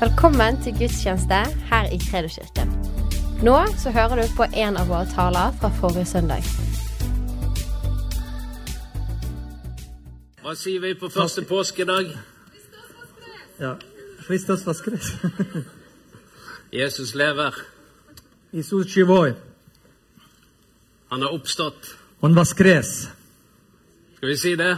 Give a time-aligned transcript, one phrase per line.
[0.00, 1.34] Velkommen til gudstjeneste
[1.70, 2.70] her i Kredoskirken.
[3.44, 6.40] Nå så hører du på en av våre taler fra forrige søndag.
[10.40, 12.16] Hva sier vi på første påskedag?
[13.60, 13.74] Ja.
[14.24, 15.12] Kristus vaskres.
[16.80, 17.60] Jesus lever.
[18.52, 19.34] Jesus Chivoi.
[21.12, 21.96] Han har oppstått.
[22.24, 23.10] Han vaskres.
[24.16, 24.76] Skal vi si det?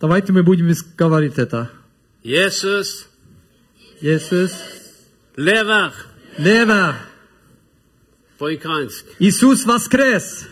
[0.00, 1.66] Da veit vi hvordan vi skal være ute etter.
[2.24, 3.02] Jesus
[4.02, 4.52] Jesus
[5.36, 5.92] lever.
[6.36, 6.94] Lever.
[8.38, 9.04] På ukrainsk.
[9.18, 10.46] Isus vaskres.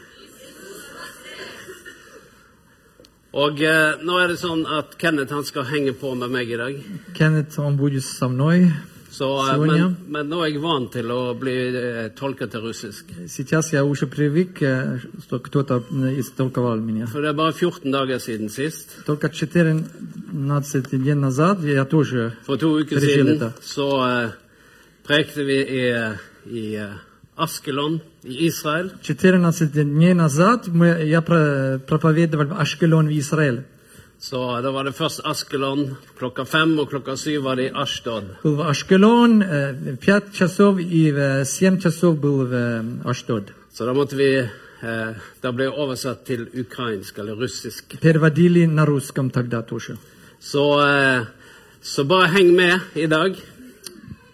[3.32, 6.58] Og eh, nå er det sånn at Kenneth han skal henge på med meg i
[6.60, 6.80] dag.
[7.16, 8.91] Kenneth, han bor sammen med meg.
[9.11, 9.83] Så, eh, Сегодня.
[9.87, 13.05] men, men nå er jeg vant til å bli eh, tolket til russisk.
[13.27, 17.05] Сейчас я уже привык, э, что кто-то э, истолковал меня.
[17.07, 19.05] For det er bare 14 dager siden sist.
[19.05, 23.53] Только 14 дней назад я тоже For to uker Пережил siden это.
[23.61, 23.89] så
[24.25, 24.29] eh,
[25.07, 26.13] prekte vi i, eh,
[26.51, 26.89] i eh,
[27.37, 28.91] Askelon i Israel.
[29.01, 33.63] 14 дней назад мы, я про- проповедовал в Ашкелон в Израиле.
[34.21, 38.23] Så da var det først Askelon klokka fem, og klokka syv var det i Ashdod.
[38.43, 43.53] Был в Ашкелон, э, в 5 часов и в 7 часов был в э, Ашдод.
[43.73, 44.37] Så da måtte vi
[44.81, 47.99] eh, Da ble det oversatt til ukrainsk eller russisk.
[48.01, 49.97] Переводили на русском тогда тоже.
[50.39, 51.25] Så, eh,
[51.81, 53.35] så bare heng med i dag.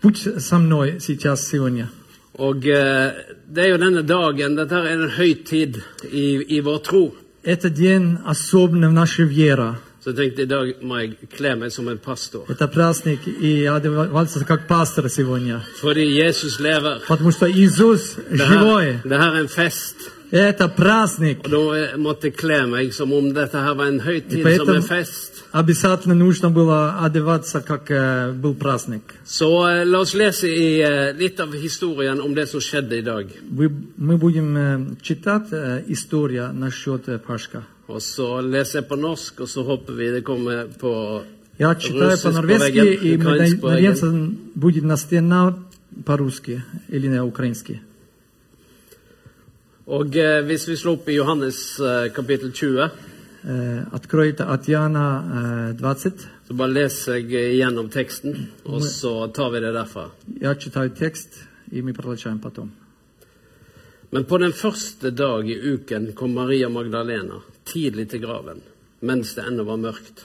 [0.01, 1.87] Будь со мной сейчас, сегодня.
[2.33, 3.11] Og eh,
[3.55, 5.81] det er jo denne dagen Dette her er en høytid
[6.11, 7.03] i, i vår tro.
[7.47, 9.75] Это день особенный в нашей вере.
[10.03, 12.43] Så jeg tenkte i dag må jeg kle meg som en pastor.
[12.51, 15.61] Это праздник, и я одевался как пастор сегодня.
[15.81, 16.99] Fordi Jesus lever.
[17.07, 18.99] Потому что Иисус Det her, живой.
[19.05, 19.95] det her er en fest.
[20.31, 21.39] Это праздник.
[21.45, 24.41] Og da eh, måtte jeg kle meg som om dette her var en høytid И
[24.41, 25.36] som en поэтому fest.
[25.51, 29.01] обязательно нужно было одеваться, как э, был праздник.
[29.25, 33.01] Så eh, la oss lese i eh, litt av historien om det som skjedde i
[33.01, 33.27] dag.
[33.49, 37.63] Вы- Мы будем э, читать э, историю насчет э, Пашка.
[37.87, 41.23] Og så leser jeg på norsk, og så håper vi det kommer på
[41.59, 45.55] Я читаю Руссиск по-норвежски, по веган, и мы украинск по надеемся, будет на стена
[46.05, 47.81] по-русски или на украински.
[49.87, 52.89] Og eh, hvis vi slår opp i Johannes eh, kapittel 20, Э,
[53.91, 56.13] Откройте от Иоанна э, 20.
[56.47, 60.11] så bare leser jeg igjennom teksten, og så tar vi det derfra.
[60.41, 61.29] Я читаю текст,
[61.71, 62.71] и мы продолжаем потом.
[64.11, 68.61] Men på den første dag i uken kom Maria Magdalena tidlig til graven,
[69.01, 70.23] mens det ennå var mørkt.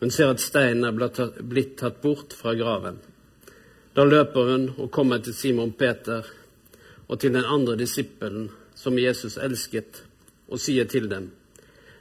[0.00, 2.98] Hun ser at steinen er blitt tatt- blitt tatt bort fra graven.
[3.94, 6.26] Da løper hun og kommer til Simon Peter
[7.08, 10.02] og til den andre disippelen som Jesus elsket,
[10.48, 11.30] og sier til dem:"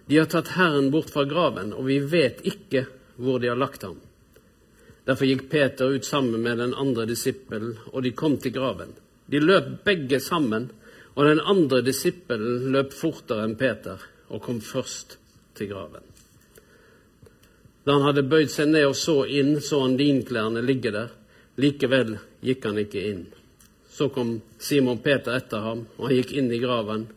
[0.06, 2.86] De har tatt Herren bort fra graven, og vi vet ikke
[3.22, 4.00] hvor de har lagt ham.
[5.06, 8.94] Derfor gikk Peter ut sammen med den andre disippelen, og de kom til graven.
[9.26, 10.70] De løp begge sammen,
[11.14, 14.00] og den andre disippelen løp fortere enn Peter
[14.32, 15.18] og kom først
[15.58, 16.04] til graven.
[17.84, 21.10] Da han hadde bøyd seg ned og så inn, så han linklærne ligge der.
[21.60, 23.24] Likevel gikk han ikke inn.
[23.92, 27.08] Så kom Simon Peter etter ham, og han gikk inn i graven,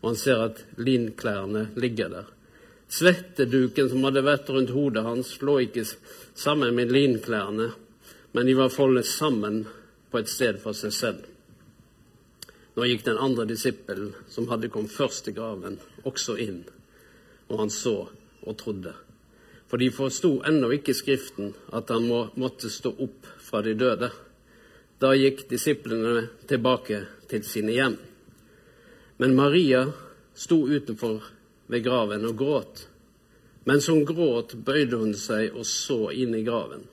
[0.00, 2.28] og han ser at linklærne ligger der.
[2.90, 5.84] Svetteduken som hadde vært rundt hodet hans, lå ikke
[6.34, 7.68] sammen med linklærne,
[8.32, 9.62] men de var foldet sammen
[10.10, 11.28] på et sted for seg selv.
[12.74, 16.64] Nå gikk den andre disippelen, som hadde kommet først til graven, også inn,
[17.50, 17.96] og han så
[18.42, 18.94] og trodde.
[19.70, 24.10] For de forsto ennå ikke Skriften, at han må, måtte stå opp fra de døde.
[24.98, 27.98] Da gikk disiplene tilbake til sine hjem.
[29.20, 29.92] Men Maria
[30.34, 31.22] sto utenfor
[31.66, 32.86] ved graven og gråt.
[33.68, 36.86] Mens hun gråt, bøyde hun seg og så inn i graven.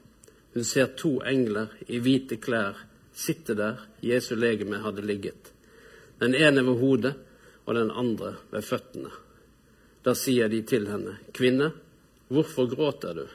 [0.51, 2.83] Hun ser to engler i hvite klær
[3.15, 5.53] sitte der Jesu legeme hadde ligget.
[6.19, 7.13] Den ene ved hodet
[7.63, 9.13] og den andre ved føttene.
[10.03, 11.71] Da sier de til henne, Kvinne,
[12.27, 13.25] hvorfor gråter du?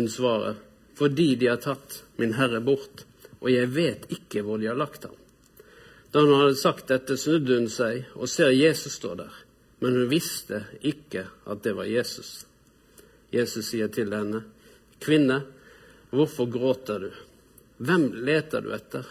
[0.00, 0.56] Hun svarer,
[0.96, 3.04] Fordi de har tatt min Herre bort,
[3.38, 5.14] og jeg vet ikke hvor de har lagt ham.
[6.12, 9.32] Da hun hadde sagt dette, snudde hun seg og ser Jesus stå der,
[9.82, 12.46] men hun visste ikke at det var Jesus.
[13.34, 14.42] Jesus sier til henne,
[15.04, 15.42] Kvinne,
[16.10, 17.10] hvorfor gråter du?
[17.84, 19.04] Hvem leter du etter?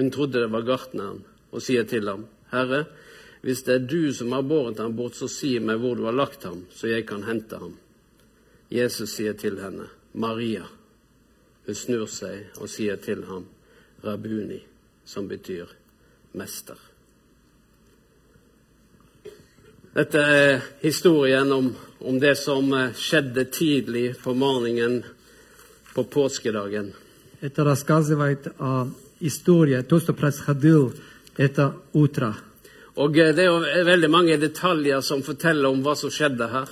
[0.00, 1.20] Hun trodde det var gartneren,
[1.52, 2.86] og sier til ham, Herre,
[3.44, 6.16] hvis det er du som har båret ham bort, så si meg hvor du har
[6.16, 7.76] lagt ham, så jeg kan hente ham.
[8.72, 10.64] Jesus sier til henne, Maria.
[11.68, 13.46] Hun snur seg og sier til ham,
[14.02, 14.64] Rabuni,
[15.06, 15.70] som betyr
[16.35, 16.75] mester.
[19.93, 25.03] Dette er historien om, om det som eh, skjedde tidlig på morgenen
[25.93, 26.93] på påskedagen.
[27.41, 28.87] Это рассказывает о
[29.19, 30.93] истории, то, что происходило
[31.37, 32.35] это утро.
[32.95, 36.69] Og eh, det er jo veldig mange detaljer som forteller om hva som skjedde her.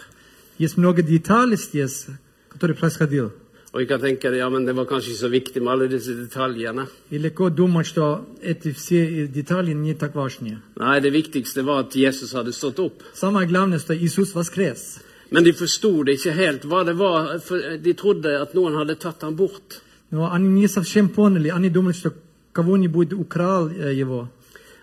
[0.58, 2.08] Есть много деталей здесь,
[2.50, 3.30] которые происходили.
[3.74, 6.16] Og vi kan tenke ja, men det var kanskje ikke så viktig med alle disse
[6.18, 6.88] detaljene.
[7.12, 10.62] И легко думать, что эти все детали не так важны.
[10.76, 13.04] Nei, det viktigste var at Jesus hadde stått opp.
[13.14, 15.00] Самое главное, что Иисус воскрес.
[15.30, 18.96] Men de forsto det ikke helt hva det var, for de trodde at noen hadde
[18.96, 19.82] tatt ham bort.
[20.12, 22.14] Но они не совсем поняли, они думали, что
[22.52, 24.30] кого-нибудь украл э, его.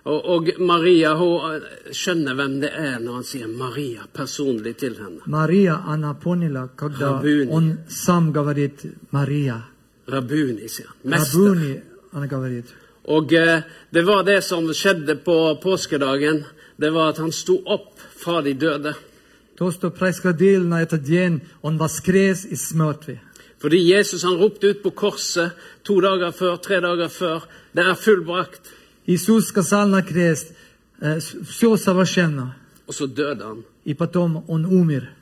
[0.04, 1.62] Og, og, Maria hun
[1.94, 5.22] skjønner hvem det er når han sier Maria personlig til henne.
[5.30, 7.52] Maria anaponila kagda Rabuni.
[7.54, 9.60] on sam gavarit Maria.
[10.10, 10.98] Rabuni, sier han.
[11.04, 11.52] Mester.
[11.52, 11.76] Rabuni
[12.14, 12.74] anagavarit.
[13.14, 16.44] Og eh, det var det som skjedde på påskedagen.
[16.78, 18.94] Det var at han sto opp fra de døde.
[23.62, 25.52] Fordi Jesus han ropte ut på korset
[25.86, 27.46] to dager før, tre dager før.
[27.74, 28.72] Det er fullbrakt.
[29.11, 30.53] Иисус сказал на крест,
[31.49, 32.55] все совершенно.
[32.89, 33.65] Og så døde han.
[33.85, 35.13] И потом он умер.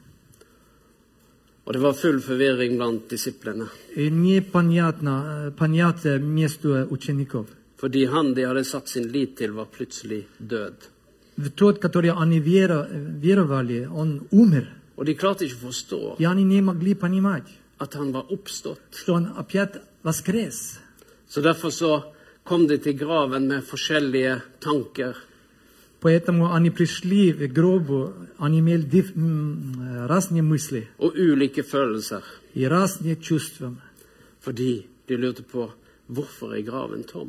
[1.66, 3.66] Og det var full forvirring blant disiplene.
[3.96, 5.10] И непонятно,
[5.48, 7.46] э, понятно между учеников.
[7.80, 10.74] Fordi han de hadde satt sin lit til, var plutselig død.
[11.56, 12.86] Тот, который они вера-
[13.22, 14.66] веровали, он умер.
[14.96, 17.48] Og de klarte ikke å forstå И они не могли понимать,
[17.80, 18.78] at han var oppstått.
[18.92, 20.78] что он опять воскрес.
[21.28, 22.04] Så derfor så
[22.48, 25.14] kom de til graven med forskjellige tanker.
[26.00, 32.22] Поэтому они пришли в гробу, они имели диф- м, разные мысли og ulike følelser.
[32.54, 33.74] и разные чувства.
[34.40, 35.70] Fordi de lurte på
[36.08, 37.28] hvorfor er graven tom.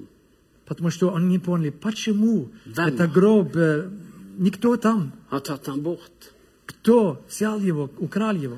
[0.67, 2.87] Потому что они не поняли, почему Вам.
[2.89, 3.89] это гроб, э,
[4.37, 6.31] никто там, Har tatt ham bort.
[6.65, 8.57] кто взял его, украл его.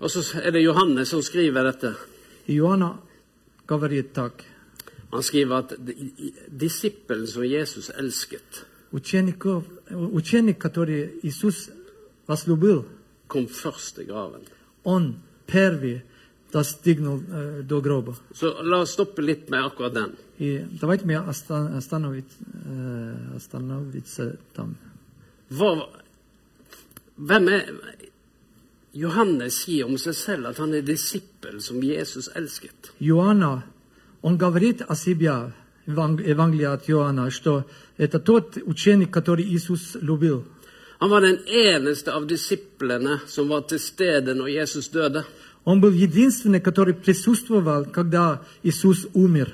[0.00, 1.94] Og så er det Johannes som skriver dette.
[2.46, 2.98] И Иоанна
[3.68, 4.32] говорит так,
[5.12, 11.68] Han skriver at di- disippelen som Jesus elsket, учеников, ученик, который Иисус
[12.28, 12.84] возлюбил,
[13.28, 14.40] kom først til graven.
[14.84, 15.16] он
[15.46, 16.02] первый
[16.52, 18.14] достигнул э, до гроба.
[18.34, 20.16] Så la oss stoppe litt med akkurat den.
[20.38, 22.30] И давайте мы оста- остановить,
[22.66, 24.76] э, остановиться там.
[25.50, 25.88] Hva,
[27.16, 27.62] hvem er
[28.94, 32.92] Johannes sier om seg selv at han er disippel som Jesus elsket.
[33.00, 33.62] Иоанна,
[34.26, 35.52] он говорит о себе,
[35.86, 37.64] Еван- Евангелие от Иоанна, что
[37.98, 40.44] это тот ученик, который Иисус любил.
[41.00, 45.24] Han var den eneste av disiplene som var til stede når Jesus døde.
[45.64, 49.48] Он был единственный, который присутствовал, когда Иисус умер.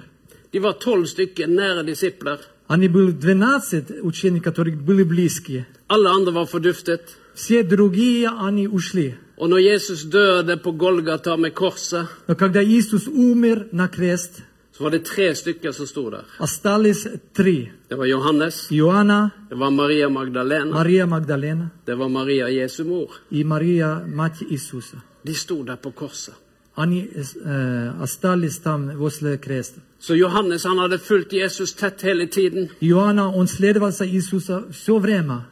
[0.52, 2.38] De var tolv stykker nære disipler.
[2.68, 5.64] Они были 12 учеников, которые были близкие.
[5.88, 7.00] Alle andre var forduftet.
[7.34, 9.14] Все другие, они ушли.
[9.38, 14.42] Og når Jesus døde på Golgata med korset, Но когда Иисус умер на крест,
[14.72, 16.24] så var det tre stykker som sto der.
[16.38, 17.70] остались три.
[17.88, 23.08] Det var Johannes, Иоанна, det var Maria Magdalena, Мария Магдалена det var Maria Jesu mor.
[23.30, 24.96] и Мария, мать Иисуса.
[25.24, 26.34] De sto der på korset.
[26.74, 27.10] Они
[27.44, 29.80] э, остались там возле креста.
[29.98, 32.68] Så Johannes han hadde fulgt Jesus tett hele tiden.
[32.80, 35.44] Иоанна, он следовал за Иисуса все время.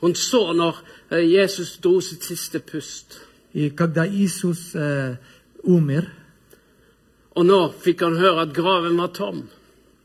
[0.00, 0.76] Hun så når
[1.10, 3.20] eh, Jesus dro sitt siste pust.
[3.52, 5.16] И когда Иисус э,
[5.62, 6.04] умер,
[7.36, 9.42] Og nå fikk han høre at graven var tom.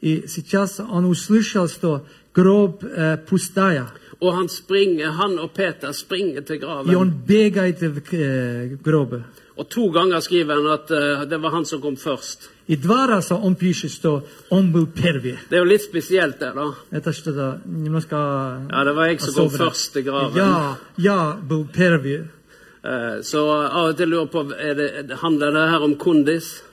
[0.02, 3.88] и сейчас он услышал, что гроб э, пустая,
[4.22, 6.96] Og han springer, han og Peter springer til и graven.
[6.96, 9.24] он бегает в э, гробе.
[9.58, 12.50] Og to ganger skriver han at eh, det var han som kom først.
[12.68, 15.38] И два раза он пишет, что он был первый.
[15.50, 16.74] Det er jo litt spesielt, det, da.
[16.92, 18.16] Это что-то немножко
[18.72, 19.70] Ja, det var jeg som kom особенно.
[19.70, 20.36] først til graven.
[20.36, 22.28] Я, я был первый.
[22.84, 26.64] Eh, Så av og til lurer jeg på er det, handler det her om kondis.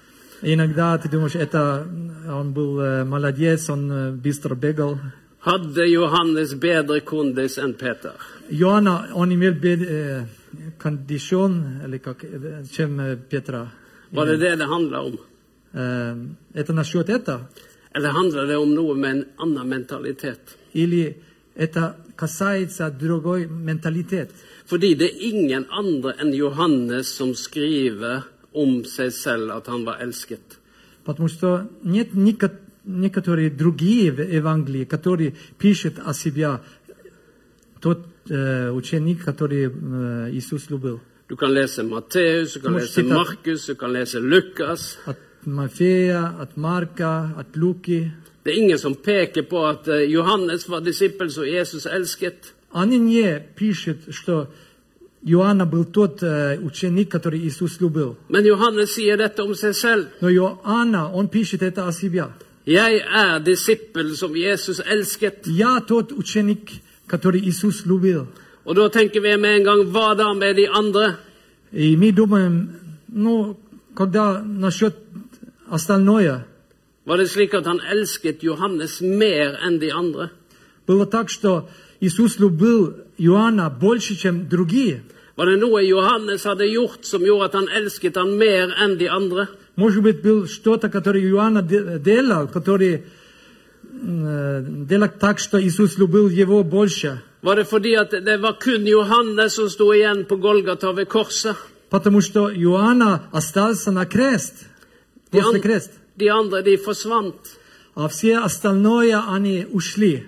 [0.42, 1.86] Иногда ты думаешь, это
[2.28, 4.98] он был э, молодец, он э, быстро бегал.
[5.44, 8.12] Hadde Johannes bedre kondis enn Peter?
[8.50, 10.26] Иоанна, он имел бед- э,
[10.78, 13.70] кондицион, или как, э, чем э, Петра.
[14.10, 15.18] Var det det det handler om?
[15.74, 16.16] Э,
[16.54, 17.46] Это насчет это?
[17.94, 20.40] Eller handler det om noe med en annen mentalitet?
[20.72, 21.16] Или
[21.54, 24.30] это касается другой менталитет?
[24.66, 28.22] Fordi det er ingen andre enn Johannes som skriver
[28.56, 30.58] om seg selv at han var elsket.
[31.04, 36.60] Потому что нет нико- некоторые другие в Евангелии, которые пишут о себе
[37.80, 41.00] тот э, ученик, который э, Иисус любил.
[41.28, 44.98] Du kan lese Matteus, du kan Må lese sitte- Markus, du kan lese Lukas.
[45.06, 45.16] От
[45.46, 48.10] Мафея, от Марка, от Луки.
[48.44, 52.52] Det er ingen som peker på at eh, Johannes var disippel som Jesus elsket.
[52.74, 54.48] Они не пишут, что
[55.26, 58.16] Иоанна был тот э, ученик, который Иисус любил.
[58.28, 60.08] Men Johannes sier dette om seg selv.
[60.20, 62.26] Но Иоанна, он пишет это о себе.
[62.66, 65.46] Jeg er disippel som Jesus elsket.
[65.46, 66.70] Я тот ученик,
[67.06, 68.26] который Иисус любил.
[68.64, 71.16] Og da tenker vi med en gang hva da med de andre?
[71.72, 72.70] И мы думаем,
[73.08, 73.56] ну,
[73.94, 74.94] когда насчет
[75.68, 76.46] остальное,
[77.04, 80.30] Var det slik at han elsket Johannes mer enn de andre?
[80.86, 81.68] было так, что
[82.00, 85.02] Иисус любил Иоанна больше, чем другие.
[85.36, 89.08] Var det noe Johannes hadde gjort som gjorde at han elsket han mer enn de
[89.08, 89.46] andre?
[89.76, 93.04] Может быть, был что-то, которое Иоанна де- делал, который
[93.84, 97.20] э, делал так, что Иисус любил его больше.
[97.42, 101.56] Var det fordi at det var kun Johannes som sto igjen på Golgata ved korset?
[101.90, 104.54] Потому что Иоанна остался на крест,
[105.32, 105.90] De, после an крест.
[106.16, 107.56] de andre, de forsvant.
[107.94, 110.22] А все остальное они ушли.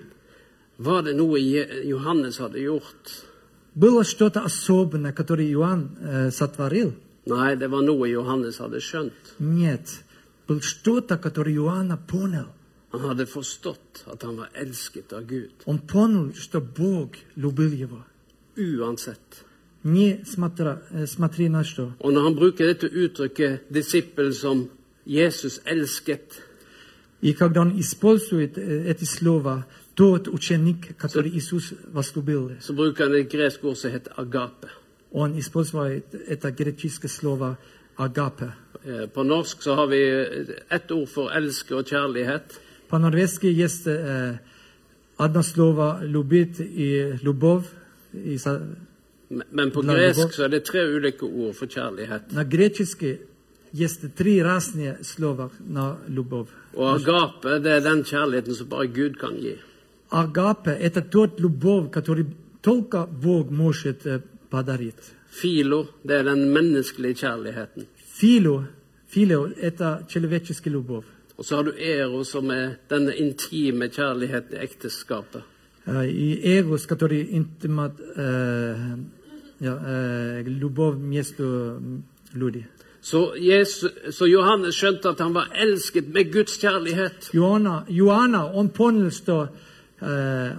[0.77, 3.23] Var det noe Je- Johannes hadde gjort?
[3.75, 6.93] Было что-то особенное, которое Иоанн э, сотворил?
[7.25, 9.13] Nei, det var noe Johannes hadde skjønt.
[9.39, 9.89] Нет.
[10.47, 12.47] Было что-то, которое Иоанна понял.
[12.91, 18.05] Han hadde forstått at han var elsket av Gud, Он понял, что Бог любил его.
[18.55, 19.43] uansett.
[19.83, 21.93] Не смотря, э, смотри на что.
[21.99, 24.69] Og når han bruker dette uttrykket 'disippel' som
[25.05, 26.41] Jesus elsket,
[27.21, 29.65] И когда он использует э, эти слова,
[29.95, 34.67] тот ученик, который Иисус возлюбил, så bruker han et gresk ord som heter 'agape'.
[35.11, 37.57] он использует это греческое слово
[37.97, 38.51] агапе.
[38.85, 40.01] Eh, På norsk så har vi
[40.69, 42.59] ett ord for elske og kjærlighet.
[42.89, 44.37] По-норвежски есть э,
[45.17, 47.65] одно слово «любить» и «любовь».
[48.13, 48.61] И со-
[49.29, 50.33] Men på La gresk любовь.
[50.35, 52.21] så er det tre ulike ord for kjærlighet.
[52.31, 53.17] На гречески
[53.73, 56.49] есть три разные слова на «любовь».
[56.73, 59.55] Og agape, det er den kjærligheten som bare Gud kan gi.
[60.09, 62.25] Агапе – это тот любовь, который
[62.61, 64.95] только Бог может э, подарить.
[65.29, 67.87] Filo, det er den menneskelige kjærligheten.
[68.19, 68.67] Фило,
[69.07, 71.05] фило – это человеческая любовь.
[71.37, 75.41] Og så har du ero, som er denne intime kjærligheten i ekteskapet.
[75.85, 78.97] Э, И эгос, который интимат, э,
[79.59, 81.81] ja, э, любовь между
[82.33, 82.65] людьми.
[83.01, 87.29] Så, Jesus, så Johannes skjønte at han var elsket med Guds kjærlighet.
[87.33, 89.47] Иоанна, Иоанна, он понял, что э,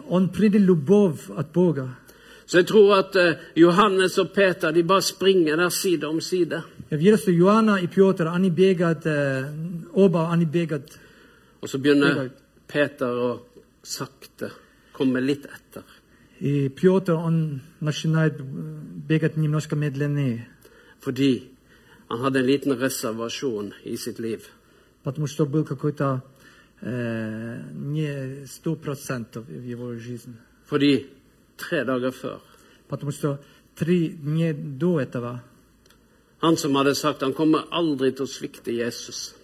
[0.09, 1.89] он принял любовь от Бога.
[2.47, 6.63] Så jeg tror at eh, Johannes og Peter de bare springer der side om side.
[6.91, 9.51] Я верю, что Иоанна и Петр, они бегают, э,
[9.93, 10.99] оба они бегают.
[11.61, 12.31] Og så begynner
[12.69, 13.41] Peter å
[13.83, 14.51] sakte
[14.93, 15.83] komme litt etter.
[16.41, 18.45] И Петр, он начинает э,
[19.09, 20.47] бегать немножко медленнее,
[21.01, 21.51] Fordi
[22.09, 24.49] han hadde en liten reservasjon i sitt liv.
[25.03, 26.40] потому что был какой-то э,
[26.83, 30.35] не сто процентов в его жизни.
[30.71, 31.07] Fordi
[31.57, 32.41] tre dager før
[32.89, 33.39] Потому что
[33.75, 35.41] три дня до этого
[36.43, 39.35] Han som hadde sagt han kommer aldri til å svikte Jesus.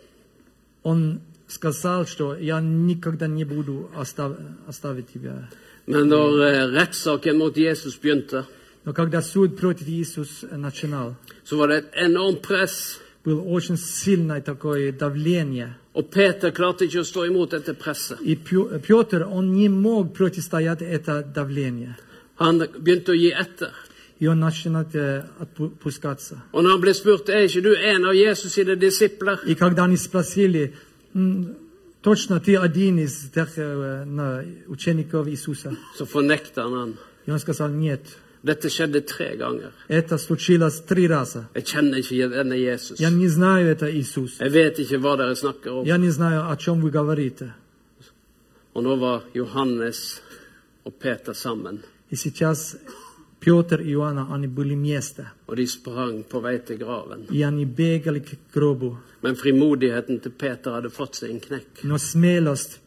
[0.82, 5.48] он сказал, что я никогда не буду остав- оставить тебя.
[5.86, 8.44] Men når eh, rettssaken mot Jesus begynte,
[8.84, 12.98] Но когда суд против Иисуса начинал, så var det et enormt press.
[13.24, 15.76] было очень сильное такое давление.
[15.96, 18.18] Og Peter klarte ikke å stå imot dette presset.
[18.24, 21.96] И Пё- Петр, он не мог противостоять это давление.
[22.38, 23.70] Han begynte å gi etter.
[24.20, 26.42] И он начинает э, отпускаться.
[26.52, 29.84] Og når han ble spurt er ikke du en av Jesus sine disipler, И когда
[29.84, 30.72] они спросили,
[31.14, 31.56] «М,
[32.02, 35.76] точно ты один из тех э, на- учеников Иисуса?
[35.98, 36.94] så fornekter han han.
[37.26, 38.00] И он сказал, нет,
[38.44, 39.70] Dette skjedde tre ganger.
[39.88, 41.44] это случилось три раза.
[41.54, 43.00] Jeg kjenner ikke denne Jesus.
[43.00, 44.40] Я не знаю это Иисус.
[44.40, 45.86] Jeg vet ikke hva dere snakker om.
[45.86, 47.52] Я не знаю, о чем вы говорите.
[48.74, 50.20] Og nå var Johannes
[50.84, 51.78] og Peter sammen,
[52.10, 52.76] И сейчас
[53.40, 55.26] Петр и Иоанна, они были вместе.
[55.46, 57.26] og de sprang på vei til graven.
[57.30, 58.96] И они бегали к гробу.
[59.22, 62.80] Men frimodigheten til Peter hadde fått seg en knekk, Но смелость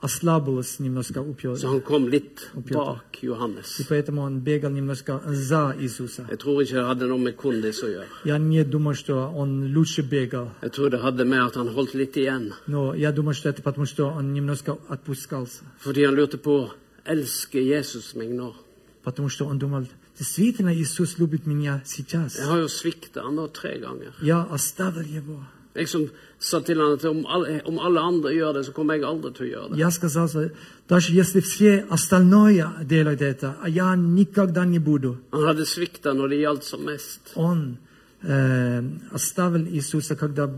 [0.00, 1.68] был, ослабилась немножко у så Петра.
[1.70, 2.74] han kom litt Peter.
[2.74, 3.80] bak Johannes.
[3.80, 6.26] И поэтому он бегал немножко за Иисуса.
[6.30, 8.08] Jeg tror ikke det hadde noe med kondis å gjøre.
[8.24, 10.50] Я не думаю, что он лучше бегал.
[10.62, 12.52] Jeg tror det hadde med at han holdt litt igjen.
[12.66, 15.64] Но я думаю, что это потому, что он немножко отпускался.
[15.80, 16.70] Fordi han lurte på
[17.04, 18.54] elsker Jesus meg nå.
[19.02, 19.86] Потому что он думал,
[20.18, 22.36] действительно Иисус любит меня сейчас.
[22.36, 24.12] Jeg har jo svikta han nå tre ganger.
[24.22, 25.44] Я оставил его.
[25.74, 28.98] Jeg som sa til han at om alle, om alle andre gjør det, så kommer
[28.98, 29.78] jeg aldri til å gjøre det.
[29.78, 30.50] Я сказал, что
[30.88, 35.18] даже если все остальное делают это, а я никогда не буду.
[35.32, 37.32] Han hadde svikta når det gjaldt som mest.
[37.36, 37.78] Он
[38.22, 38.82] э,
[39.12, 40.50] оставил Иисуса, когда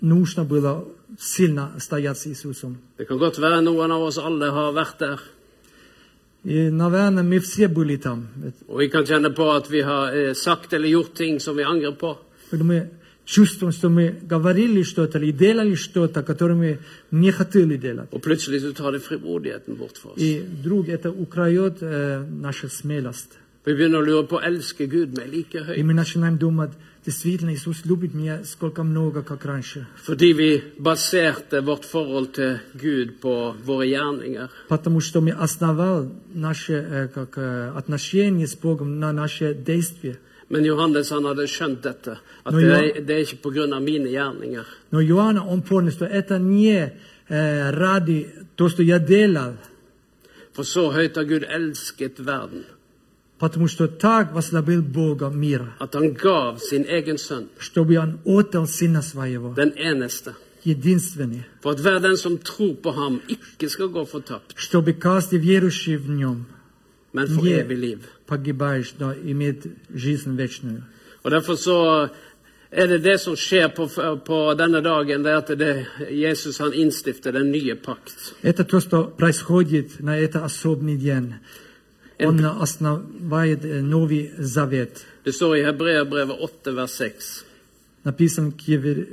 [0.00, 0.84] нужно было
[1.18, 2.78] сильно стоять с Иисусом.
[2.96, 5.20] Det kan godt være noen av oss alle har vært der.
[6.42, 8.28] И, наверное, мы все были там.
[8.66, 11.62] Og vi kan kjenne på at vi har eh, sagt eller gjort ting som vi
[11.62, 12.18] angrer på.
[12.50, 12.90] Когда мы
[13.24, 16.78] чувствуем, что мы говорили что-то или делали что-то, которое мы
[17.10, 18.08] не хотели делать.
[18.12, 20.18] Og plutselig så tar det frimodigheten bort for oss.
[20.18, 23.38] И вдруг это украет э, нашу смелость.
[23.66, 25.84] Vi begynner å lure på elsker Gud meg like И høyt.
[25.84, 26.70] мы начинаем думать,
[27.04, 29.86] действительно, Иисус любит меня сколько много, как раньше.
[30.06, 34.48] Fordi vi baserte vårt forhold til Gud på våre gjerninger.
[34.68, 40.18] Потому что мы основал наши э, как, э, отношения с Богом на наши действия.
[40.52, 42.10] Men Johannes han hadde skjønt dette,
[42.46, 44.64] at Når det jeg- er, det er ikke på grunn av mine gjerninger.
[44.90, 46.92] Но Иоанна, он понял, что это не
[47.30, 49.54] э, ради то, что я делал,
[50.52, 52.64] For så høyt har Gud elsket verden,
[53.38, 58.66] потому что так возлюбил Бога мира, at han gav sin egen sønn, чтобы Он отдал
[58.66, 60.34] Сына Своего, den eneste,
[60.64, 65.38] единственный, for at hver den som tror på ham, ikke skal gå fortapt, чтобы каждый
[65.38, 66.46] верующий в Нем
[67.14, 67.52] men få Не.
[67.60, 67.98] evig liv.
[68.26, 70.84] погибаешь, но имеет жизнь вечную.
[71.22, 72.08] Og Derfor så
[72.70, 73.88] er det det som skjer på,
[74.26, 78.34] på denne dagen, det er at det, Jesus han innstifter den nye pakt.
[78.42, 81.34] Это то, что происходит на это особенный день.
[82.18, 85.06] Он основает э, Новый Завет.
[85.24, 87.44] Det står i Hebreerbrevet 8, vers 6.
[88.05, 89.07] napisom Kivreiam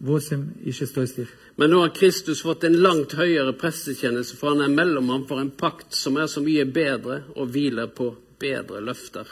[0.00, 1.26] 8,16.
[1.56, 5.50] Men nå har Kristus fått en langt høyere prestetjeneste, for han er mellommann for en
[5.52, 9.28] pakt som er så mye bedre og hviler på bedre løfter.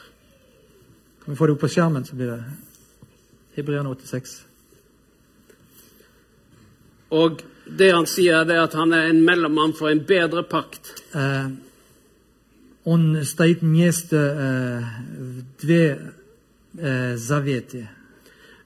[1.25, 2.43] Kan vi få det opp på skjermen, så blir det
[3.57, 4.37] Hebrean 86.
[7.17, 7.41] Og
[7.79, 10.93] det han sier, det er at han er en mellommann for en bedre pakt.
[11.17, 11.49] Uh,
[12.85, 14.85] on state mieste uh,
[15.63, 16.16] dve
[16.76, 17.90] две э, заветы.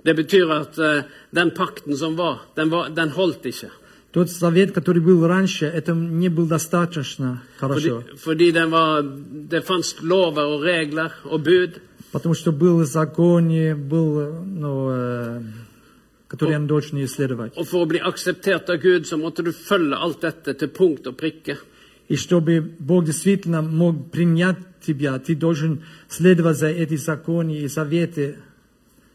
[0.04, 3.72] Det betyr at eh, den pakten som var, den, var, den holdt ikke.
[4.12, 9.01] Тот завет, который был раньше, это не был достаточно Fordi, хорошо, fordi den var,
[9.50, 11.82] det fantes lover og regler og bud.
[12.12, 13.50] потому что был закон,
[13.89, 15.42] был, ну, э,
[16.30, 17.58] который он должен исследовать.
[17.58, 21.08] Og for å bli akseptert av Gud, så måtte du følge alt dette til punkt
[21.08, 21.58] og prikke.
[22.08, 28.38] И чтобы Бог действительно мог принять тебя, ты должен следовать за эти законы и заветы.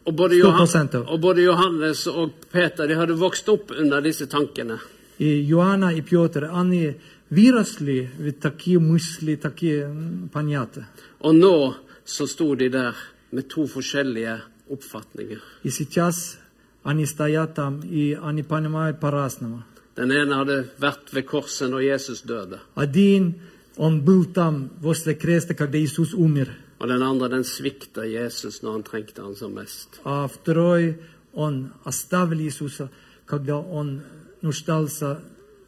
[0.05, 0.93] Og både, 100%.
[0.93, 4.79] Johan, og både Johannes og Peter de hadde vokst opp under disse tankene.
[5.19, 6.95] И Иоанна и Петр, они
[7.29, 10.87] выросли в такие мысли, такие м, понятия.
[11.19, 12.93] Og nå så sto de der
[13.31, 15.39] med to forskjellige oppfatninger.
[15.63, 16.37] И сейчас
[16.83, 19.63] они стоят там, и они понимают по-разному.
[19.95, 23.35] Den ene hadde vært ved korset når Jesus døde, Один,
[23.77, 26.49] он был там, возле креста, когда Иисус умер.
[26.79, 29.99] og den andre den svikta Jesus når han trengte han som mest.
[30.03, 30.97] А второй,
[31.33, 32.89] он оставил Иисуса,
[33.25, 34.01] когда он
[34.41, 35.19] нуждался.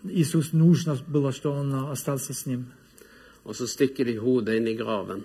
[0.04, 2.66] Иисус нужно было, что он остался с ним.
[3.46, 5.24] Og så stikker de hodet inn i graven,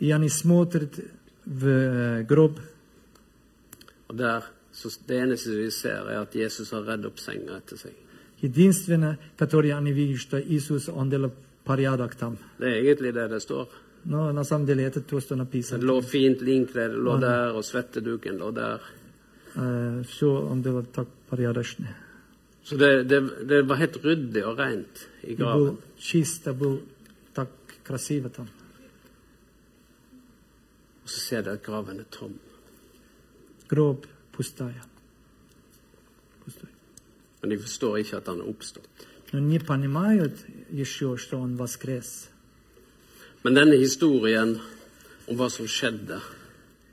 [0.00, 0.98] И они смотрят
[1.46, 2.58] в э, гроб,
[4.08, 7.76] og der så det eneste vi ser, er at Jesus har redd opp senga etter
[7.76, 7.92] seg.
[8.40, 11.32] Единственное, которое они видят, что Иисус, Он делал
[11.64, 12.36] порядок там.
[12.58, 13.68] Det er egentlig det det står.
[14.04, 15.82] Но на самом деле это то, что Det написано.
[15.84, 18.78] lå fint linklede lå der, og svetteduken lå der.
[20.04, 21.86] Все Он делал так порядочно.
[22.62, 25.58] Så det, det, det var helt ryddig og rent i И graven.
[25.66, 26.78] был чисто, был
[27.34, 27.48] так
[27.84, 28.48] красиво там.
[31.04, 32.32] Og så ser de at graven er tom.
[33.68, 34.82] Гроб пустая.
[36.44, 36.68] Пустой.
[37.42, 39.06] Men de forstår ikke at han er oppstått.
[39.32, 40.32] Но не понимают
[40.70, 42.28] еще, что Он воскрес.
[43.42, 44.58] Men denne historien
[45.26, 46.20] om hva som skjedde,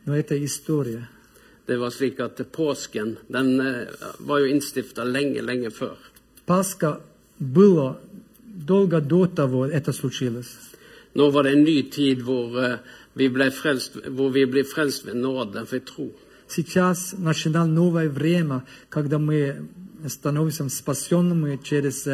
[0.06, 1.10] Но это история.
[1.65, 3.88] det var slik at påsken den eh,
[4.19, 5.97] var jo innstifta lenge, lenge før.
[6.45, 7.02] Пасха
[7.39, 8.00] было
[8.45, 10.56] долго до того, это случилось.
[11.13, 12.78] Nå var det en ny tid hvor, eh,
[13.15, 16.12] vi, ble frelst, hvor vi blir frelst ved nåde ved tro.
[16.47, 19.67] Сейчас начинал новое время, когда мы
[20.08, 22.08] становимся спасенными через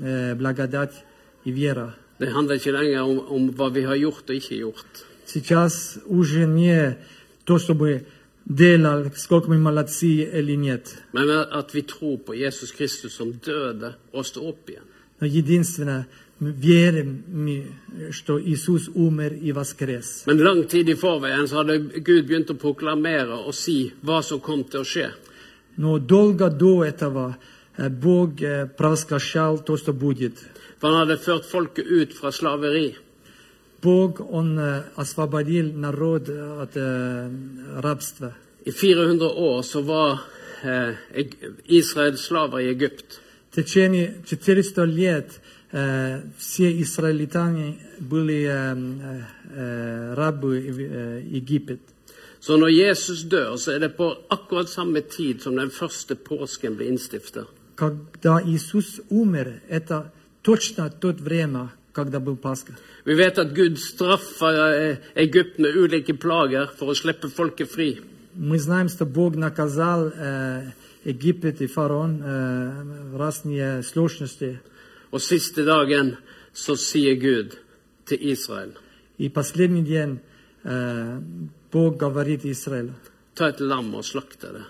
[0.00, 1.04] э, э, благодать
[1.44, 1.94] и вера.
[2.18, 5.04] Det handler ikke lenger om, om hva vi har gjort og ikke gjort.
[5.26, 6.96] Сейчас уже не
[7.44, 8.06] то, чтобы
[8.44, 10.94] делал, сколько мы молодцы или нет.
[11.12, 14.84] Men at vi tror på Jesus Kristus som døde og står opp igjen.
[15.20, 17.66] Но единственное, мы верим, мы,
[18.10, 20.24] что Иисус умер и воскрес.
[20.26, 24.40] Men lang tid i forveien så hadde Gud begynt å proklamere og si hva som
[24.40, 25.10] kom til å skje.
[25.76, 27.55] Но долго до этого э,
[27.90, 30.34] Бог э, провозглашал то, что будет.
[30.80, 32.96] For han hadde ført folket ut fra slaveri.
[33.82, 37.30] Бог, Он э, освободил народ от э,
[37.80, 38.34] рабства.
[38.64, 40.18] I 400 år så var
[40.62, 43.20] eh, Eg- Israel slaver i Egypt.
[43.50, 45.40] В течение 400 лет
[45.72, 49.22] э, все израильтяне были э, э,
[49.54, 51.80] э, рабы в э, Египет.
[52.40, 56.74] Så når Jesus dør, så er det på akkurat samme tid som den første påsken
[56.76, 57.44] ble innstifta.
[57.76, 62.76] Когда Иисус умер, это точно тот время, когда был Пасха.
[63.04, 68.00] Vi vet at Gud straffa eh, Egypt med ulike plager for å slippe folket fri.
[68.34, 70.72] Мы знаем, что Бог наказал э,
[71.04, 74.60] Египет и фараон э, разные сложности.
[75.10, 76.16] Og siste dagen
[76.54, 77.58] så sier Gud
[78.06, 78.72] til Israel
[79.18, 80.20] И последний день
[80.64, 81.20] э,
[81.70, 82.94] Бог говорит Израилю,
[83.34, 84.64] ta et lam og slakte det.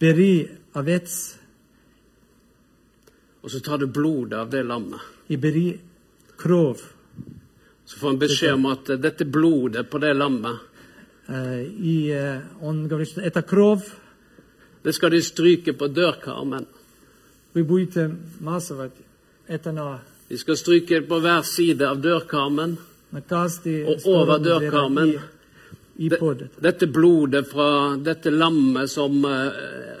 [0.00, 1.36] бери овец
[3.41, 5.01] og så tar du blodet av det lammet.
[7.85, 10.67] Så får han beskjed om at eh, dette blodet på det lammet
[14.83, 16.65] Det skal de stryke på dørkarmen.
[20.29, 22.77] De skal stryke på hver side av dørkarmen
[23.11, 25.13] og over dørkarmen.
[26.59, 30.00] Dette blodet fra dette lammet som eh,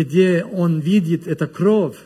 [0.00, 1.96] На каждой дверь, где он видит это кровь,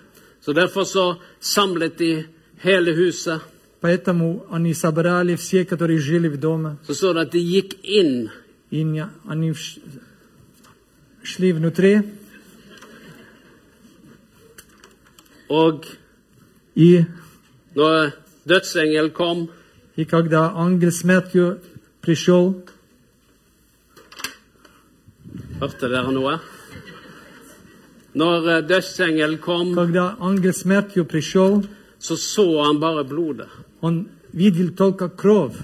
[0.47, 2.25] Så derfor så samlet de
[2.63, 3.41] hele huset.
[3.81, 8.29] поэтому они собрали все, которые жили в доме, Så står det at de gikk inn
[8.71, 9.79] и не- они вш-
[11.23, 12.03] шли внутри,
[15.49, 15.85] Og
[16.77, 17.05] и,
[17.75, 18.11] når
[18.49, 19.49] dødsengel kom,
[19.97, 21.59] и когда ангел смертью
[22.01, 22.63] пришел,
[25.61, 26.39] hørte dere noe?
[28.15, 31.63] Når eh, dødsengel kom, когда ангел смертью пришел,
[31.99, 33.49] så så han bare blodet.
[33.81, 35.57] он видел только кровь.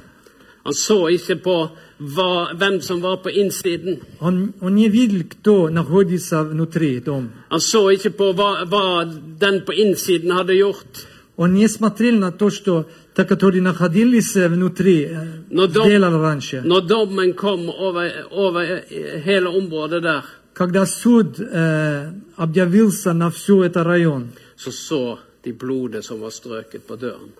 [0.64, 4.00] Han så ikke på hva, hvem som var på innsiden.
[4.20, 7.28] Он, он не видел, кто находится внутри дома.
[7.50, 9.04] Han så ikke på hva, hva
[9.40, 11.06] den på innsiden hadde gjort.
[11.38, 15.16] Он не смотрел на то, что те, которые находились э, внутри, э,
[15.50, 16.62] Но дом- делали раньше.
[16.64, 18.80] Når dommen kom over, over
[19.24, 20.22] hele området der,
[20.54, 26.86] Когда суд э, объявился на всю этот район, så så de blodet som var strøket
[26.86, 27.30] på døren.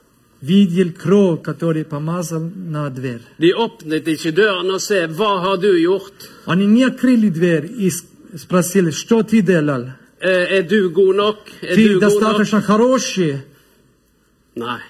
[0.43, 3.23] видел кровь, который помазал на дверь.
[3.39, 7.91] De åpnet ikke døren og se 'Hva har du gjort?' Они не открыли дверь и
[7.91, 8.05] с-
[8.37, 9.85] спросили, что ты делал?
[10.21, 12.11] Eh, 'Er du god nok?' Er Ты du god nok?
[12.11, 13.43] достаточно хороший?
[14.57, 14.81] Nei,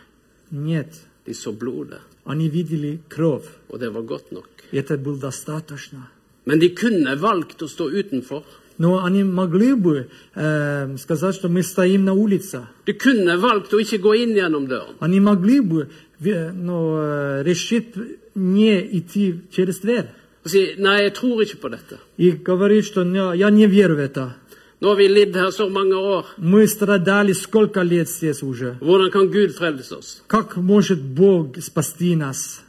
[0.51, 0.93] Нет.
[1.27, 3.47] de så blodet, Они видели кровь.
[3.69, 4.49] og det var godt nok.
[4.73, 6.09] И это было достаточно.
[6.51, 8.45] Men de kunne valgt å stå utenfor.
[8.79, 12.69] Но они могли бы э, сказать, что мы стоим на улице.
[12.85, 14.97] De kunne valgt å ikke gå inn gjennom døren.
[15.01, 15.89] Они могли бы
[16.21, 17.95] э, ну, э, решить
[18.35, 20.13] не идти через дверь.
[20.45, 21.99] Og si 'Nei, jeg tror ikke på dette'.
[22.19, 24.37] И говорить, что «Не, я не верю в это.
[24.81, 26.25] Nå har vi lidd her så mange år.
[26.37, 28.77] Мы страдали сколько лет здесь уже.
[28.81, 30.23] Hvordan kan Gud frelse oss?
[30.27, 32.63] Как может Бог спасти нас?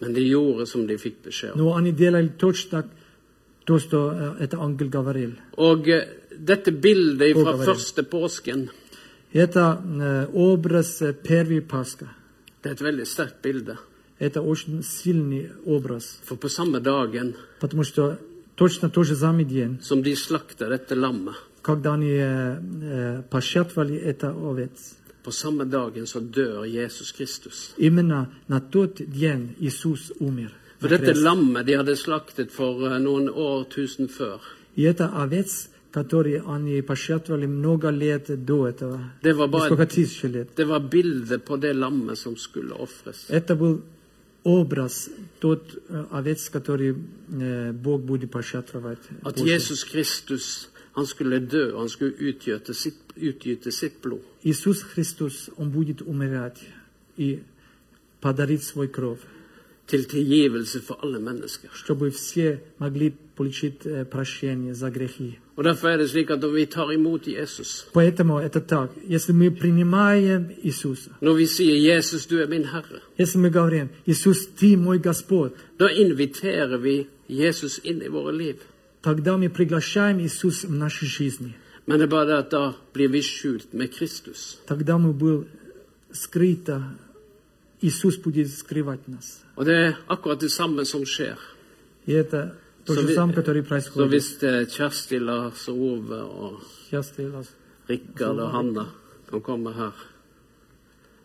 [0.00, 1.58] Men de gjorde som de fikk beskjed om.
[1.58, 2.84] Но они делали точно
[3.64, 5.32] то, что э, это ангел говорил.
[5.56, 7.66] Og eh, dette bildet fra Å, det var det.
[7.72, 8.68] første påsken,
[9.32, 12.06] Это э, образ э, первой Пасха.
[12.62, 13.76] det er et veldig sterkt bilde.
[14.18, 16.20] Это очень сильный образ.
[16.24, 18.18] For på samme dagen Потому что
[18.56, 23.96] точно тот же самый день, som de slakta dette lammet, когда они э, э, пожертвовали
[23.96, 24.96] это овец,
[25.28, 27.74] på samme dagen så dør Jesus Kristus.
[27.78, 30.50] именно на тот день Иисус умер.
[30.80, 31.22] For на dette крест.
[31.22, 34.38] lammet de hadde slaktet for eh, noen årtusen før,
[34.76, 39.00] И это овец, который они пожертвовали много лет до этого.
[39.22, 40.48] Det var bara- Сколько тысяч лет.
[40.56, 43.26] det var bildet på det lammet som skulle ofres.
[43.30, 43.80] Это был
[44.44, 45.08] образ,
[45.40, 46.94] тот э, овец, который
[47.32, 48.98] э, Бог будет пожертвовать.
[49.22, 49.44] At позже.
[49.46, 54.20] Jesus Kristus han skulle dø, han skulle utgyte sitt, utgyte sitt blod.
[54.44, 56.60] Иисус Христос, Он будет умирать
[57.16, 57.38] и
[58.20, 59.20] подарить свой кровь,
[59.86, 61.68] Til tilgivelse for alle mennesker.
[61.74, 65.38] чтобы все могли получить э, прощение за грехи.
[65.56, 68.90] Og Derfor er det slik at når vi tar imot Jesus, Поэтому это так.
[69.08, 73.88] Если мы принимаем Иисуса, når vi sier 'Jesus, du er min Herre', если мы говорим,
[74.06, 78.56] Иисус, Ты мой Господь, da inviterer vi Jesus inn i våre liv.
[79.02, 81.54] тогда мы приглашаем Иисус в нашей жизни.
[81.86, 84.56] Men det er bare det at da blir vi skjult med Kristus.
[84.66, 85.46] Тогда мы был
[86.12, 86.82] скрыто
[87.82, 89.42] Иисус будет скрывать нас.
[89.56, 91.36] Og det er akkurat det samme som skjer.
[92.06, 92.54] И это
[92.86, 94.10] то Så же vi- самое, которое Så происходит.
[94.10, 97.48] hvis eh, Kjersti, Lars og Ove og Сейчас ты, Лаз.
[97.88, 98.86] Rikard og Hanna
[99.30, 99.92] kan komme her,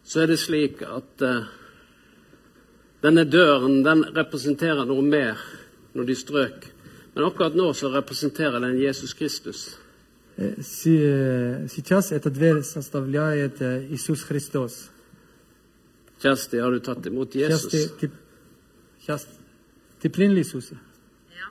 [0.03, 1.43] så er det slik at eh,
[3.01, 5.37] denne døren den representerer noe mer
[5.95, 6.65] når de strøk.
[7.15, 9.77] Men akkurat nå så representerer den Jesus Kristus.
[10.37, 14.89] Э, си- э, Сейчас эта дверь составляет э, Иисус Христос.
[16.21, 17.91] Kjersti, har du tatt imot Сейчас ты, Jesus?
[17.99, 18.11] ты,
[19.01, 19.27] сейчас
[20.01, 20.75] ты принял Иисуса?
[21.31, 21.49] Ja.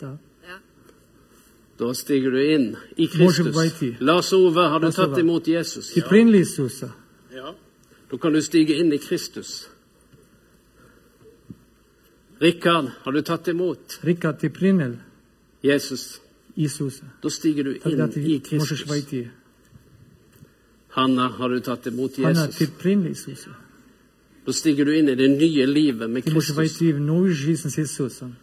[0.00, 0.18] Да.
[0.48, 0.58] ja.
[1.78, 3.54] Da stiger du inn i Можем Kristus.
[3.56, 3.96] войти.
[4.00, 5.20] Lars Ove, har du Lars tatt Ove.
[5.20, 5.92] imot Jesus?
[5.94, 6.92] Ты принял Иисуса?
[7.32, 7.54] Ja.
[8.10, 9.68] Da kan du stige inn i Kristus.
[12.40, 14.96] Rikard, har du tatt imot Рика, ты принял
[15.62, 16.20] Jesus?
[16.56, 17.04] Иисуса?
[17.22, 18.88] Da stiger du Тогда inn i ты можешь Kristus.
[18.88, 19.30] войти.
[20.90, 22.56] Hanna, har du tatt imot Анна, Jesus?
[22.58, 23.50] ты принял Иисуса?
[24.46, 26.56] Da stiger du inn i det nye livet med Ты можешь Kristus.
[26.56, 28.36] войти в новую жизнь с Иисусом.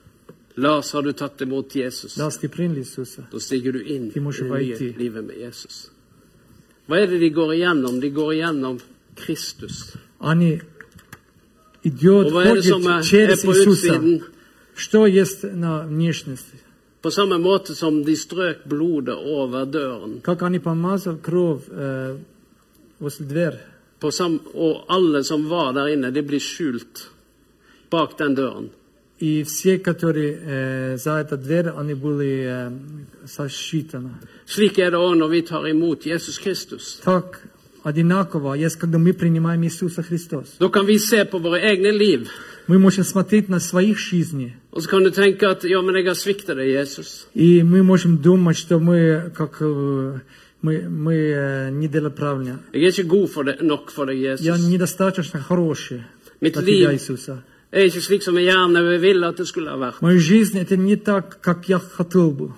[0.58, 2.18] Lars, har du tatt imot Jesus?
[2.18, 3.28] Лаз, ты принял Иисуса?
[3.32, 4.98] Da stiger du inn i Vi må ikke det nye vite.
[5.00, 5.90] livet med Jesus.
[6.88, 8.00] Hva er det de går igjennom?
[8.02, 8.80] De går igjennom
[9.16, 9.96] Kristus.
[10.20, 10.60] Они
[11.86, 13.88] идет, Og hva er det som ходит er, er через på Иисуса.
[13.88, 14.22] utsiden?
[14.76, 16.58] Что есть на внешности?
[17.02, 22.18] På samme måte som de strøk blodet over døren, Как они помазал кровь э,
[23.00, 23.60] возле дверь.
[24.00, 27.10] på sam og alle som var der inne, de blir skjult
[27.92, 28.70] bak den døren.
[29.20, 32.72] И все, которые э, за эту дверь, они были э,
[33.28, 34.16] сосчитаны.
[34.48, 37.00] Slik er det òg når vi tar imot Jesus Kristus.
[37.04, 37.42] Так
[37.87, 40.57] одинаково есть, когда мы принимаем Иисуса Христос.
[40.59, 42.29] Da kan vi se på våre egne liv,
[42.68, 46.07] Мы можем смотреть на своих жизней, og så kan du tenke at ja, men jeg
[46.07, 47.27] har svikta deg, Jesus.
[47.35, 50.18] и мы можем думать, что мы, как, э,
[50.62, 52.59] мы, мы э, не делали правильно.
[52.72, 54.68] Jeg er ikke god for det, nok for deg, Я Jesus.
[54.68, 56.03] недостаточно хороший
[56.40, 57.42] Mitt для тебя, liv Иисуса.
[57.70, 60.03] er ikke slik som jeg gjerne ville at det skulle ha vært.
[60.03, 62.51] Моя жизнь это не так, как я хотел бы.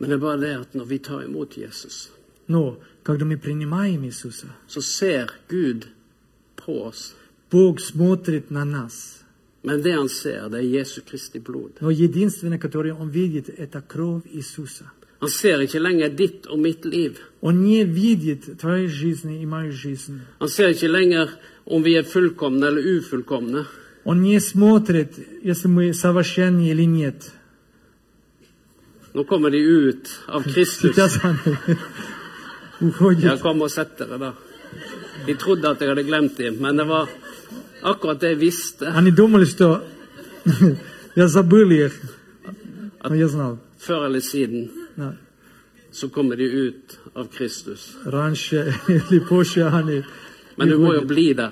[0.00, 2.08] Men det er bare det at når vi tar imot Jesus,
[2.49, 5.85] Но когда мы принимаем Иисуса, så ser Gud
[6.55, 7.13] på oss.
[7.51, 9.23] Бог смотрит на нас.
[9.63, 11.71] Men det han ser, det er Jesu Kristi blod.
[11.79, 14.91] Но единственное, которое Он видит, это кровь Иисуса.
[15.21, 17.17] Han ser ikke lenger ditt og mitt liv.
[17.41, 20.19] Он не видит твоей жизни и моей жизни.
[20.39, 21.29] Han ser ikke lenger
[21.65, 23.65] om vi er fullkomne eller ufullkomne.
[24.03, 27.31] Он не смотрит, если мы совершенны или нет.
[29.13, 30.95] Nå kommer de ut av Kristus.
[32.79, 33.41] Сейчас Он Ja, уходит.
[33.41, 34.31] kom og sett dere der.
[35.25, 37.07] De trodde at jeg hadde glemt dem, men det var
[37.83, 38.85] akkurat det jeg visste.
[38.97, 39.81] Они думали, что
[41.15, 41.93] я забыл их,
[43.09, 43.57] но я знал.
[43.79, 45.13] Før eller siden Да.
[45.91, 47.95] så kommer de ut av Kristus.
[48.05, 50.03] Раньше или позже они
[50.57, 51.07] Men не du må jo будут.
[51.07, 51.51] bli der.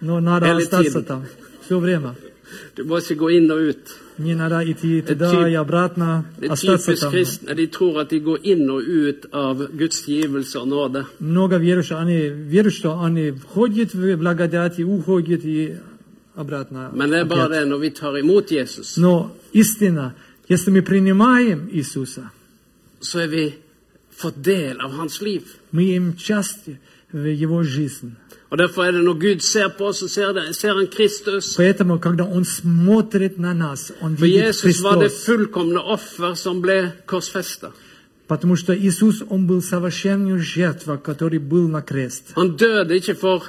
[0.00, 1.04] Но надо Hele остаться tiden.
[1.04, 1.24] там
[1.66, 2.14] все время.
[2.76, 3.90] Du må ikke gå inn og ut.
[4.18, 7.12] Не надо идти туда typ- и обратно, Det er остаться typisk там.
[7.12, 7.54] kristne.
[7.54, 11.04] De tror at de går inn og ut av Guds givelse og nåde.
[11.20, 15.76] Много верующих, они верят, что они входят в благодать и уходят и
[16.36, 16.90] обратно.
[16.94, 17.50] Men det er bare опять.
[17.62, 20.12] det når vi tar imot Jesus, Но истина,
[20.48, 22.30] если мы принимаем Иисуса,
[23.00, 23.54] så er vi
[24.16, 25.42] fått del av hans liv.
[25.72, 26.76] мы им часть в
[27.12, 28.16] Его жизнь.
[28.50, 31.56] Og Derfor er det når Gud ser på oss, så ser, det, ser han Kristus.
[31.56, 35.24] Поэтому, когда Он смотрит на нас, Он For видит Jesus var det Христос.
[35.24, 37.72] fullkomne offer som ble korsfesta.
[38.28, 42.32] Потому что Иисус, Он был совершенную жертва, который был на крест.
[42.36, 43.42] Han døde ikke for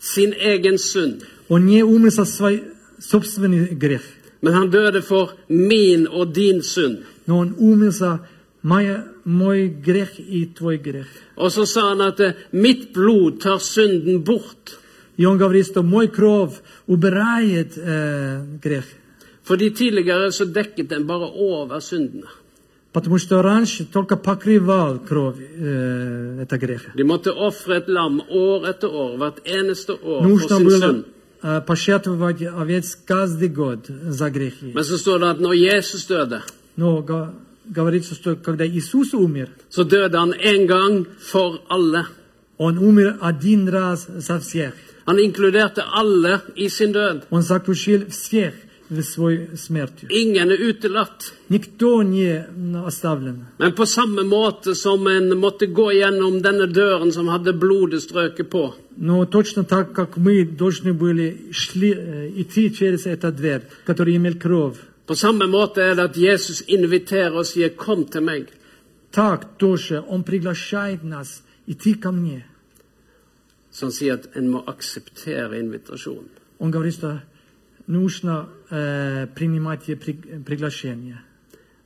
[0.00, 2.62] sin egen synd, Он не умер со свой
[2.98, 4.02] собственный грех,
[4.42, 6.98] men han døde for min og din synd.
[7.26, 8.20] но Он умер за
[8.62, 11.06] моя, мой грех и твой грех.
[11.36, 14.78] Og så sa han at eh, mitt blod tar synden bort.
[15.16, 16.54] И он говорит, что мой кровь
[16.86, 18.84] убирает э, грех.
[19.42, 22.26] Fordi tidligere så dekket den bare over syndene.
[22.92, 26.82] Потому что раньше только покрывал кровь э, это грех.
[26.94, 30.80] De måtte ofre et lam år etter år, hvert eneste år, for Нужно sin было
[30.80, 31.04] synd.
[31.42, 34.72] э, пожертвовать овец каждый год за грехи.
[34.74, 36.42] Men så står det at når Jesus døde,
[36.76, 37.02] Но
[37.60, 42.04] го- говорится, что когда Иисус умер, så døde han en gang for alle.
[42.58, 44.72] Он умер один раз за всех.
[45.06, 47.20] Han inkluderte alle i sin død.
[47.30, 48.54] Он заключил всех
[48.90, 50.08] в свой смертью.
[50.10, 51.32] Ingen er utelatt.
[51.48, 52.44] Никто не
[52.86, 53.46] оставлен.
[53.58, 58.50] Men på samme måte som en måtte gå gjennom denne døren som hadde blodet strøket
[58.50, 64.16] på, Но точно так, как мы должны были шли, э, идти через эту дверь, которая
[64.16, 64.76] имел кровь,
[65.10, 68.46] på samme måte er det at Jesus inviterer og sier 'Kom til meg'.
[69.12, 72.44] так тоже Он приглашает нас идти ко мне.
[73.70, 76.28] Så han sier at en må akseptere invitasjonen.
[76.58, 77.20] Он говорит, что
[77.86, 81.18] нужно э, принимать при- приглашение.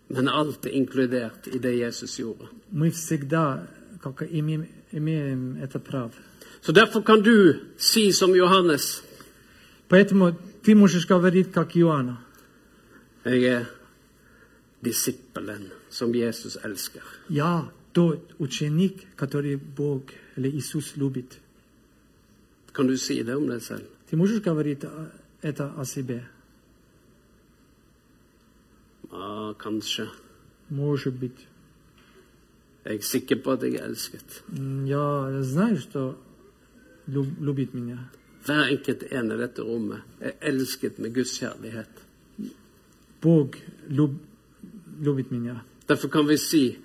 [0.08, 2.46] Men alt er inkludert i det Jesus gjorde.
[2.72, 3.66] Мы всегда
[4.02, 6.10] как, имеем, имеем это право.
[6.62, 9.02] Så derfor kan du si som Johannes
[9.88, 12.20] Поэтому ты можешь говорить, как Иоанна.
[13.24, 13.64] Jeg er
[14.84, 17.02] disippelen som Jesus elsker.
[17.30, 20.02] Я тот ученик, который Бог
[20.36, 21.38] или Иисус любит.
[22.72, 23.84] Kan du si det om deg selv?
[24.10, 25.06] Ты можешь говорить э,
[25.42, 26.24] это о себе?
[29.12, 30.08] Ja, kanskje.
[30.70, 31.46] Может быть.
[32.84, 34.42] Jeg er sikker på at jeg er elsket.
[34.48, 36.14] М, Я знаю, что
[37.08, 37.98] люб- любит меня.
[38.46, 41.90] Hver enkelt en i dette rommet er elsket med Guds kjærlighet.
[43.24, 43.54] Бог
[43.88, 44.10] люб,
[45.00, 45.62] любит меня.
[45.88, 46.76] Derfor kan vi si,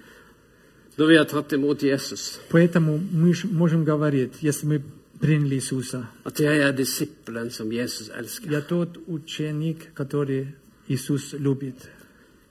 [0.98, 4.82] når vi har tatt imot Jesus, Поэтому мы ж- можем говорить, если мы
[5.20, 8.52] приняли Иисуса, at jeg er disippelen som Jesus elsker.
[8.52, 10.56] я тот ученик, который
[10.88, 11.76] Иисус любит.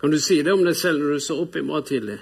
[0.00, 2.18] Kan du si det om deg selv når du står opp i morgen tidlig?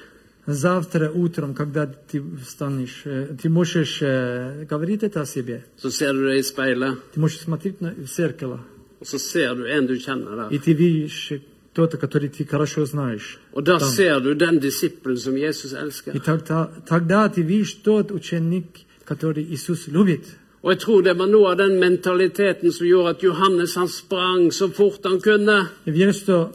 [0.46, 5.64] Завтра утром, когда ты встанешь, э, ты можешь э, говорить это о себе.
[5.76, 8.60] Så ser du deg i speilet, Ты можешь смотреть на, в зеркало,
[9.00, 10.50] og så ser du en du kjenner der.
[10.50, 11.32] и ты видишь
[11.76, 13.38] кто-то, который ты хорошо знаешь.
[13.52, 13.88] Og da Там.
[13.90, 16.12] ser du den disippelen som Jesus elsker.
[16.14, 18.66] И тогда, тогда ты видишь тот ученик,
[19.04, 20.24] который Иисус любит.
[20.62, 24.52] Og jeg tror det var noe av den mentaliteten som gjorde at Johannes han sprang
[24.52, 25.68] så fort han kunne.
[25.86, 26.52] Я верю, что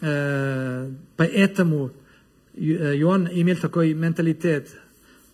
[0.00, 1.90] э, поэтому
[2.54, 4.68] Ю- э, Иоанн имел такой менталитет.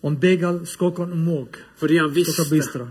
[0.01, 2.87] Он бегал, сколько он мог, Fordi han сколько visste быстро.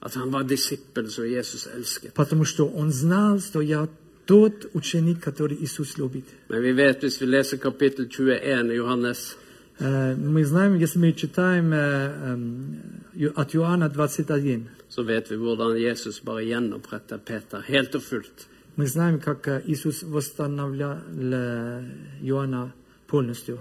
[0.00, 2.12] at han var disippel som Jesus elsket.
[2.14, 3.88] Потому что он знал, что я
[4.30, 6.24] тот ученик, который Иисус любит.
[6.48, 9.36] Men vi vet hvis vi leser kapittel 21 i Johannes,
[9.78, 12.76] Э, Мы знаем, если мы читаем э, эм,
[13.14, 18.46] Ю- от Иоанна 21, så vet vi hvordan Jesus bare gjenoppretter Peter helt og fullt.
[18.76, 21.82] мы знаем, как э, Иисус восстанавливал э,
[22.22, 22.72] Иоанна
[23.06, 23.58] полностью.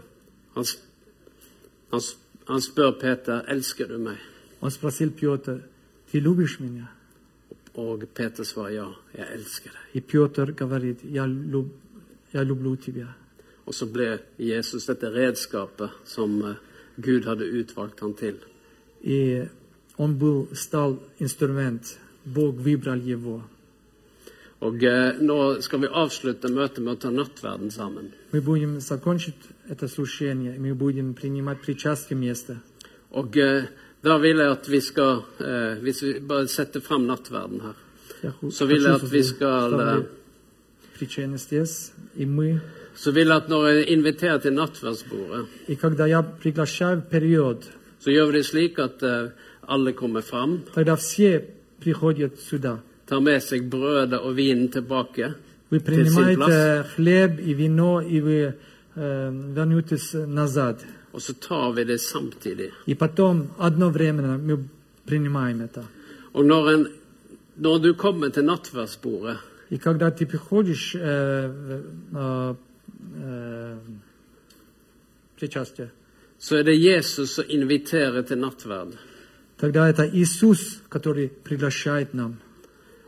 [0.56, 0.78] Han, s-
[1.92, 2.16] han, s-
[2.48, 4.18] han spør Peter elsker du meg.
[4.62, 5.64] Он спросил Петр,
[6.12, 6.90] ты любишь меня?
[7.76, 9.82] Og Peter svarer ja, jeg elsker deg.
[9.94, 11.74] И Петр говорит, я, люб,
[12.34, 13.08] я люблю тебя.
[13.66, 16.56] Og så ble Jesus dette redskapet som eh,
[16.96, 18.38] Gud hadde utvalgt han til.
[19.02, 19.48] И
[19.98, 23.44] он был, стал инструмент, Бог выбрал его.
[24.60, 28.14] Og eh, nå skal vi avslutte møtet med å ta nattverden sammen.
[28.32, 29.36] Мы будем закончить
[29.68, 32.62] это слушание, мы будем принимать причастие места.
[33.12, 33.68] Og eh,
[34.05, 37.77] da vil jeg at vi skal eh, Hvis vi bare setter fram nattverden her,
[38.51, 40.03] så vil jeg at vi skal eh,
[42.95, 45.45] Så vil jeg at når jeg inviterer til nattverdsbordet,
[48.01, 49.31] så gjør vi det slik at eh,
[49.69, 50.61] alle kommer fram,
[53.11, 55.33] tar med seg brødet og vinen tilbake
[55.71, 56.95] til sin plass.
[61.10, 61.10] плац.
[61.10, 61.10] хлеб и вино, и вы э, вернетесь назад.
[61.14, 62.72] Og så tar vi det samtidig.
[62.86, 64.64] И потом одновременно мы
[65.06, 65.84] принимаем это.
[66.34, 66.88] Og når, en,
[67.56, 69.38] når du kommer til nattverdsbordet,
[69.72, 72.56] И когда ты приходишь э, в- на
[73.18, 73.78] э,
[75.40, 75.90] причастие,
[76.40, 78.98] så er det Jesus som inviterer til nattverd.
[79.58, 82.36] тогда это Иисус, который приглашает нам.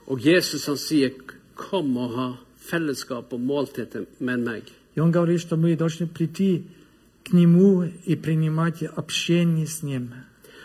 [0.07, 1.09] Og Jesus han sier
[1.55, 4.71] 'Kom og ha fellesskap og måltid med meg'.
[4.95, 6.63] И Он говорит, что мы должны прийти
[7.24, 10.10] к Нему и принимать общение с Ним.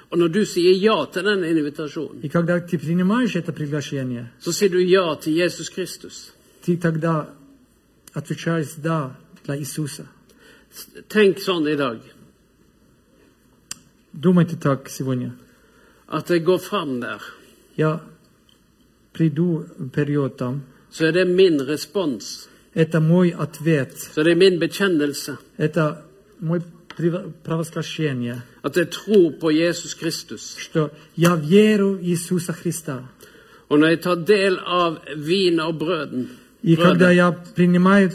[0.09, 4.51] Og når du sier ja til den invitasjonen, И когда ты принимаешь это приглашение, så
[4.51, 6.31] sier du ja til Jesus Kristus.
[6.65, 7.29] ты тогда
[8.13, 9.15] отвечаешь «да»
[9.45, 10.07] для Иисуса.
[11.09, 11.99] Tenk sånn i dag
[14.13, 15.31] Думайте так сегодня.
[16.07, 17.19] at jeg går fram der,
[17.77, 17.99] Я
[19.13, 20.61] приду период там.
[20.89, 22.47] så er det min respons.
[22.73, 23.91] Это мой ответ.
[24.15, 25.37] Så det er min bekjennelse.
[25.57, 26.03] Это
[26.40, 26.60] мой
[26.98, 30.56] прив- провозглашение, At jeg tror på Jesus Kristus.
[30.58, 32.98] что я верю в Иисуса Христа.
[33.68, 36.28] Og når jeg tar del av vin og brøden,
[36.62, 38.10] И когда brødet, я принимаю,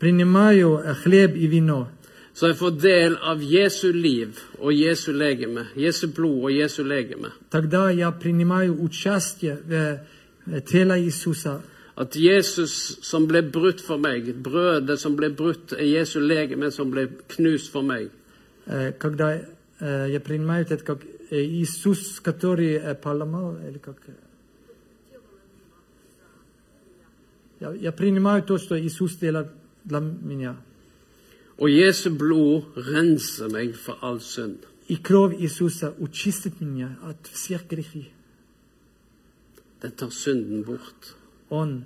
[0.00, 1.86] принимаю э, хлеб и вино,
[2.34, 4.28] så har jeg fått del av Jesu liv
[4.58, 5.66] og Jesu legeme.
[5.76, 7.30] Jesu blod og Jesu legeme.
[7.50, 9.72] тогда я принимаю участие в
[10.46, 11.60] э, теле Иисуса.
[11.98, 16.90] At Jesus som ble brutt for meg, brødet som ble brutt, er Jesu legeme som
[16.90, 18.10] ble knust for meg.
[18.66, 19.36] Э, Когда
[19.80, 23.96] э, я принимаю это как э, Иисус, который э, поломал, или как...
[24.08, 24.12] э,
[27.60, 29.46] Я, я принимаю то, что Иисус сделал
[29.84, 30.56] для меня.
[31.56, 34.66] Og Jesu blod renser meg for all synd.
[34.88, 38.04] И кровь Иисуса очистит меня от всех грехов.
[39.80, 41.14] Den tar synden bort.
[41.50, 41.84] Он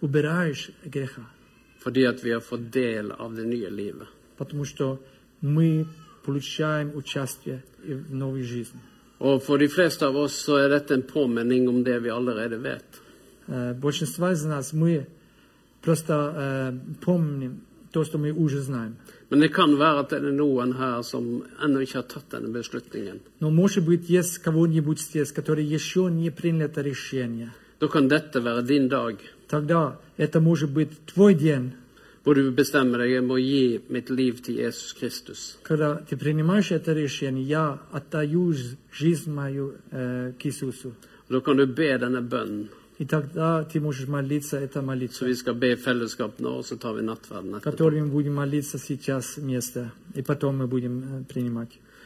[0.00, 1.22] убираешь греха,
[1.84, 4.06] Fordi at vi har fått del av det nye livet.
[4.38, 4.98] потому что
[5.42, 5.86] мы
[6.24, 8.80] получаем участие и в новой жизни.
[9.20, 12.56] Og for de fleste av oss så er dette en påminning om det vi allerede
[12.62, 13.00] vet.
[13.48, 15.06] Э, Большинство из нас мы
[15.82, 17.60] просто э, помним
[17.92, 18.96] то, что мы уже знаем.
[19.30, 22.48] Men det kan være at det er noen her som ennå ikke har tatt denne
[22.52, 23.20] beslutningen.
[23.40, 27.52] Но, может быть, есть кого-нибудь здесь, который еще не принял это решение.
[27.79, 29.15] Da kan dette være din dag,
[29.47, 31.71] Тогда это может быть твой день,
[32.23, 35.57] hvor du bestemmer deg jeg må gi mitt liv til Jesus Kristus.
[35.63, 38.53] когда ты принимаешь это решение, я отдаю
[38.91, 40.93] жизнь мою э, к Иисусу.
[41.29, 45.35] Da kan du be denne bønnen, И тогда ты можешь молиться это så молитва, vi
[45.35, 47.71] skal be fellesskap nå, og så tar vi nattverden etterpå.
[47.71, 51.77] которой мы будем молиться сейчас вместе, и потом мы будем э, принимать.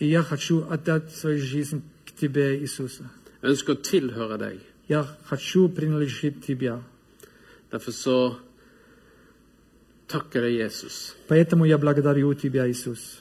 [0.00, 3.10] И я хочу отдать свою жизнь к Тебе, Иисуса.
[3.42, 4.58] Jeg ønsker å tilhøre deg.
[4.88, 6.82] Я хочу принадлежить Тебя.
[7.70, 8.36] Derfor så
[10.08, 13.20] takker jeg Jesus Поэтому я благодарю Тебя, Иисус,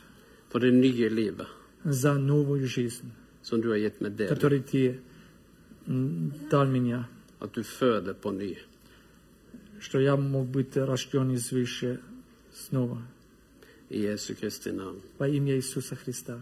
[0.52, 1.48] for det nye livet
[1.84, 3.12] за новую жизнь,
[3.44, 4.30] som du har gitt meg del i.
[4.30, 5.00] которую Ты
[5.88, 7.08] м, дал меня,
[7.40, 8.58] At du føder på ny.
[9.80, 12.00] что я мог быть рожден свыше
[12.54, 13.02] снова.
[13.90, 15.02] I Jesu Kristi navn.
[15.18, 16.42] Во имя Иисуса Христа.